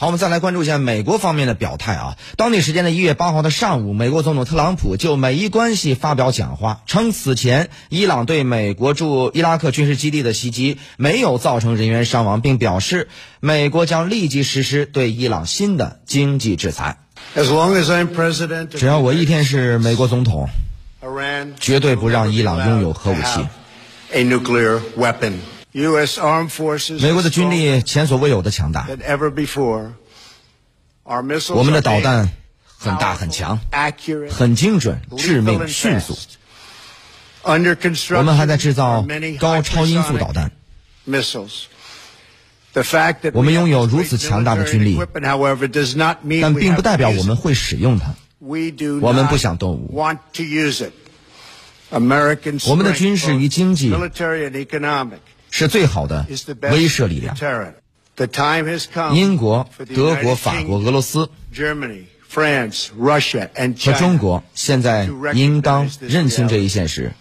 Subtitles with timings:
[0.00, 2.16] 好，我们再来关注一下美国方面的表态啊。
[2.38, 13.10] 当地时间的一月八号的上午，美国总统特朗普就美伊关系发表讲话，称此前伊朗对美国驻伊拉克军事基地的袭击没有造成人员伤亡，并表示
[13.40, 16.96] 美国将立即实施对伊朗新的经济制裁。
[17.36, 20.48] As long as I'm president，只要我一天是美国总统，
[21.60, 23.46] 绝对不让伊朗拥有核武器。
[25.72, 28.88] 美国的军力前所未有的强大，
[31.04, 32.28] 我们的导弹
[32.64, 33.60] 很大很强，
[34.30, 36.18] 很精准、致命、迅速。
[37.42, 39.06] 我们还在制造
[39.38, 40.50] 高超音速导弹。
[43.32, 44.98] 我们拥有如此强大的军力，
[46.40, 48.14] 但并不代表我们会使用它。
[48.40, 49.94] 我们不想动武。
[51.92, 53.92] 我们的军事与经济。
[55.50, 56.26] 是最好的
[56.70, 57.36] 威慑力量。
[59.14, 61.30] 英国、德国、法国、俄罗斯
[62.28, 67.12] 和中国现在应当认清这一现实，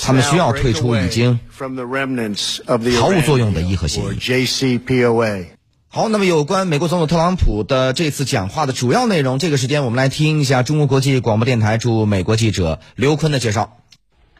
[0.00, 1.38] 他们需要退出已经
[2.98, 4.04] 毫无作用的伊核协议。
[5.88, 13.78] 好，那么有关美国总统特朗普的这次讲话的主要内容，这个时间我们来听一下中国国际广播电台驻美国记者刘坤的介绍。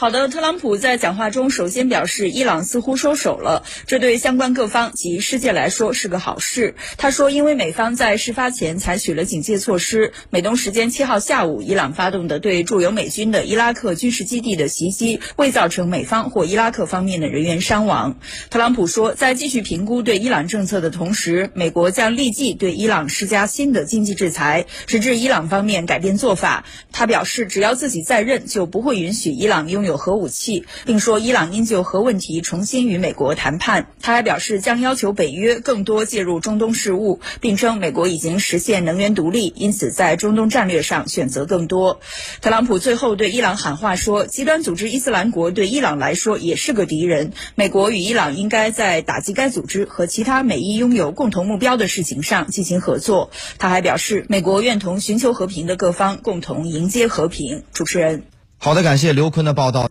[0.00, 6.74] 好的，特朗普在讲话中首先表示，伊朗似乎收手了，这对相关各方及世界来说是个好事。
[6.96, 18.16] 他说，因为美方在事发前采取了警戒措施，美东时间七号下午，伊朗发动的对驻有美军的伊拉克军事基地的袭击未造成美方或伊拉克方面的人员伤亡。
[18.48, 26.64] 特朗普说，在继续评估对伊朗政策的同时，美国将立即对伊朗施加新的经济制裁，直至伊朗方面改变做法。
[26.90, 29.89] 他表示，只要自己在任，就不会允许伊朗拥有。
[29.90, 33.88] 有核武器，并说伊朗应就核问题重新与美国谈判。
[34.00, 42.00] 他还表示将要求北约更多介入中东事务，并称美国已经实现能源独立，因此在中东战略上选择更多。
[42.40, 57.64] 特朗普最后对伊朗喊话说：“极端组织伊斯兰国对伊朗来说也是个敌人，美国与伊朗应该在打击该组织和其他美伊拥有共同目标的事情上进行合作。”他还表示，美国愿同寻求和平的各方共同迎接和平。
[57.72, 58.39] 主持人。
[58.62, 59.78] 好的，感谢刘坤的报道。